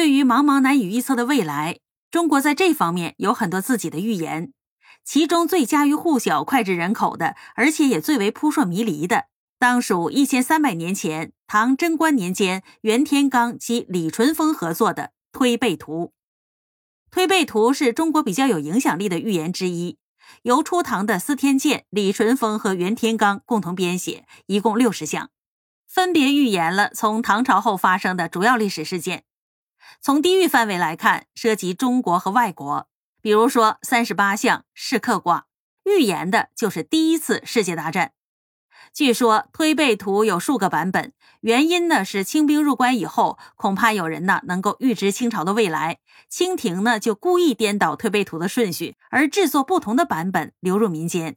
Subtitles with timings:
[0.00, 1.78] 对于茫茫难以预测的未来，
[2.10, 4.54] 中国在这方面有很多自己的预言。
[5.04, 9.26] 其中最家喻户晓、脍炙人口的，而且也最为扑朔迷离的，
[9.58, 16.04] 当属一千三百年前唐贞观年间袁天罡及李淳风合作的《推背图》。
[17.10, 19.98] 《推背图》是中国比较有影响力的预言之一，
[20.44, 25.28] 由初唐的司天监、李淳风和袁天罡共同编写，一共六十项，
[25.86, 29.24] 分别预言了从唐朝后发生的主要历史事件。
[30.00, 32.88] 从地域范围来看，涉及中国和外国。
[33.22, 35.46] 比如说，三十八象是克卦
[35.84, 38.12] 预言的就是第一次世界大战。
[38.92, 45.98] 据说推背图有数个版本，原因呢是清兵入关以后，恐怕有人呢能够预知清朝的未来，
[46.28, 51.36] 清廷呢就故意颠倒推背图的顺序，而制作不同的版本流入民间。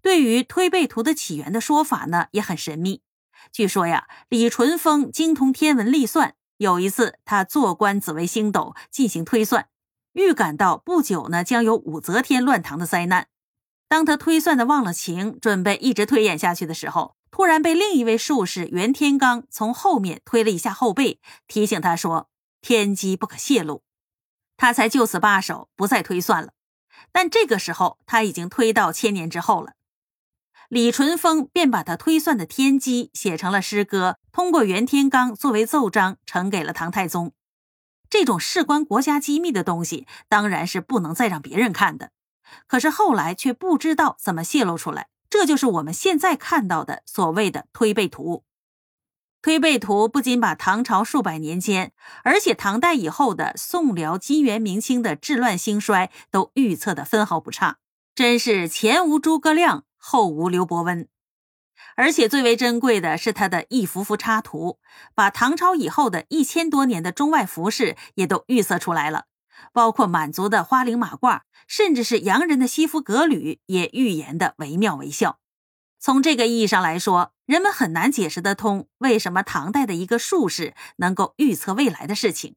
[0.00, 3.02] 对于推背图的起源的说法呢也很神秘。
[3.50, 9.68] 据说呀，李淳风精通天文历算，有一次他坐观紫微星斗进行推算。
[10.12, 13.28] 预感到不久呢将有武则天乱唐的灾难。
[13.88, 22.28] 当他推算的忘了情，准备一直推演下去的时候，突然被另一位术士袁天罡从后面推了一下后背，提醒他说
[22.60, 23.82] ：“天机不可泄露。”
[24.58, 26.52] 他才就此罢手，不再推算了。
[27.12, 29.72] 但这个时候他已经推到千年之后了。
[30.68, 37.32] 李淳风便把他推算的天机写成了诗歌，通过袁天罡作为奏章呈给了唐太宗。
[38.10, 42.10] 这种事关国家机密的东西，当然是不能再让别人看的。
[42.66, 48.44] 可是后来却不知道怎么泄露出来，这就是我们现在看到的所谓的推背图。
[49.40, 51.92] 推背图不仅把唐朝数百年间，
[52.24, 57.78] 而且唐代以后的宋辽金元明清的治乱兴衰都预测的分毫不差，
[58.14, 61.06] 真是前无诸葛亮，后无刘伯温。
[61.94, 64.78] 而且最为珍贵的是他的一幅幅插图，
[65.14, 69.26] 把唐朝以后的一千多年的中外服饰也都预测出来了，
[69.74, 75.38] 包括满族的花翎马褂，甚至是洋人的西服革履，也预言的惟妙惟肖。
[76.00, 82.56] 从这个意义上来说，人们很难解释得通为什么唐代的一个术士能够预测未来的事情。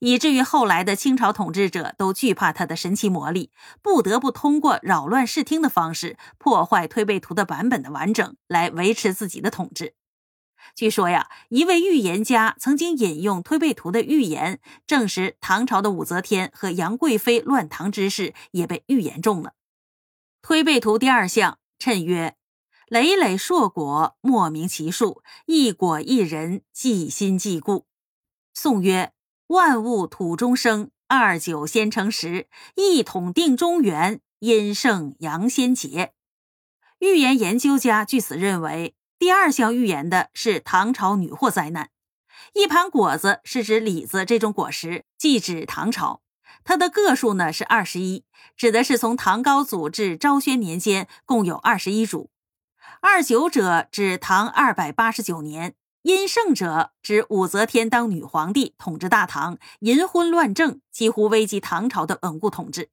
[0.00, 3.50] 以至于后来的清朝统治者都惧怕他的神奇魔力，
[3.82, 9.94] 不得不通过扰乱视听的方式破坏推背图的版本的完整，来维持自己的统治。
[10.76, 19.54] 据说呀，一位预言家曾经引用推背图的预言，证实唐朝的武则天和杨贵妃乱唐之事也被预言中了。
[20.42, 22.36] 推背图第二项谶曰
[22.88, 27.86] ：“累累硕果，莫名其数；一果一人，既心既故。”
[28.54, 29.12] 宋曰。
[29.50, 32.46] 万物土中生，二九先成十，
[32.76, 36.12] 一统定中原，阴盛阳先竭。
[37.00, 41.90] 预言研究家据此认为，第二项预言的是唐朝女祸灾难。
[42.52, 46.22] 一盘果子是指李子这种果实，即指唐朝。
[46.62, 48.24] 它的个数呢是二十一，
[48.56, 52.30] 指的是从唐高祖至昭宣年间共有二十一株。
[53.00, 55.74] 二九者指唐二百八十九年。
[56.02, 62.88] 阴盛者指武则天当女皇帝统治大唐，淫昏乱政，几乎危及唐朝的稳固统治。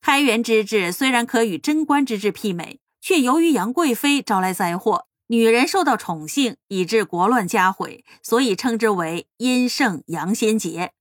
[0.00, 10.92] 开元之治虽然可与贞观之治媲美，却由于杨贵妃招来灾祸，女人受到宠幸，以致国乱家毁，所以称之为阴盛阳先竭。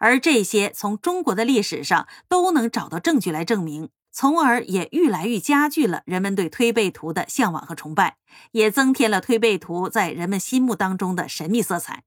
[0.00, 3.90] 而这些从中国的历史上都能找到证据来证明。
[4.14, 8.16] 从而也愈来愈加剧了人们对推背图的向往和崇拜，
[8.52, 12.04] 也增添了推背图在人们心目当中的神秘色彩。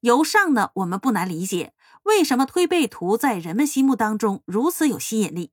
[0.00, 1.72] 由上呢，我们不难理解
[2.02, 5.52] 为什么推背图在人们心目当中如此有吸引力。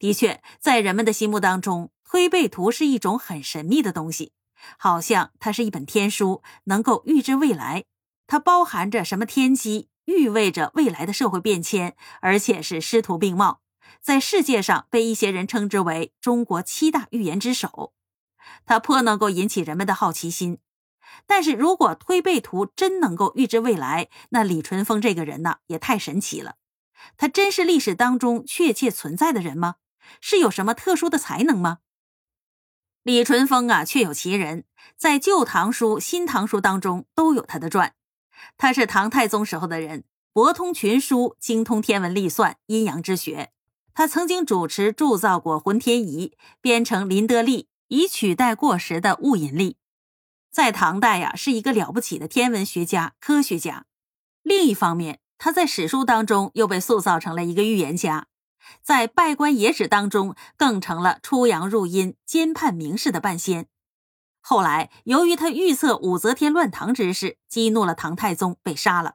[0.00, 4.32] 的确，在人们的心目当中，推背图是一种很神秘的东西，
[4.78, 7.84] 好像它是一本天书，能够预知未来。
[8.26, 13.60] 它包含着什么天机，预味着未来的社会变迁，而且是师徒并茂。
[14.00, 17.92] 在世界上被一些人称之为中国七大预言之首，
[18.64, 20.58] 它颇能够引起人们的好奇心。
[21.26, 26.56] 但是如果推背图真能够预知未来，那李淳风这个人呢也太神奇了。
[27.16, 29.76] 他真是历史当中确切存在的人吗？
[30.20, 31.78] 是有什么特殊的才能吗？
[33.02, 34.64] 李淳风啊，确有其人，
[34.96, 37.94] 在《旧唐书》《新唐书》当中都有他的传。
[38.56, 43.52] 他是唐太宗时候的人，博通群书，精通天文历算、阴阳之学。
[43.96, 49.78] 他曾经主持铸造过浑天仪，编成林德历，以取代过时的戊寅历。
[50.50, 53.86] 在唐代呀，是一个了不起的天文学家、科学家。
[54.42, 58.26] 另一方面，他在史书当中又被塑造成了一个预言家，
[58.82, 63.66] 在《拜官野史》当中更成了出阳入阴、监判名士的半仙。
[64.42, 69.14] 后来，由于他预测武则天乱唐之事，激怒了唐太宗，被杀了。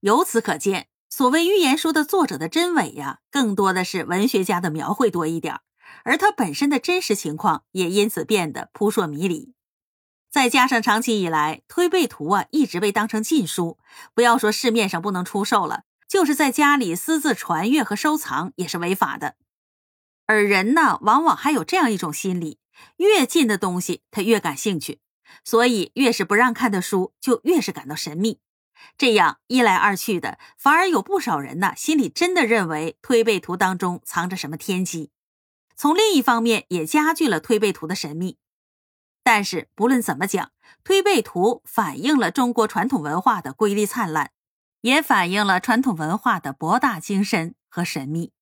[0.00, 5.60] 由此可见，所谓寓言书的作者的真伪呀，更多的是文学家的描绘多一点
[6.04, 9.52] 而它本身的真实情况也因此变得扑朔迷离。
[10.30, 13.78] 再加上长期以来《推背图》啊一直被当成禁书，
[14.14, 19.34] 不要说市面上不能出售了，就是在家里私自传阅和收藏也是违法的。
[20.26, 22.60] 而人呢，往往还有这样一种心理：
[22.98, 25.00] 越近的东西他越感兴趣，
[25.44, 28.38] 所以越是不让看的书就越是感到神秘。
[28.96, 35.10] 这样一来二去的，反而有不少人呢心里真的认为《推背图》当中藏着什么天机。
[35.76, 38.38] 从另一方面，也加剧了《推背图》的神秘。
[39.22, 40.46] 但是不论怎么讲，
[40.84, 44.32] 《推背图》反映了中国传统文化的瑰丽灿烂，
[44.82, 48.32] 也反映了传统文化的博大精深和神秘。